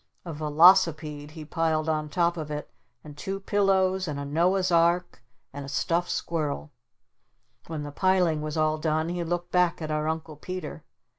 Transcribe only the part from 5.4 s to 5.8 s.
and a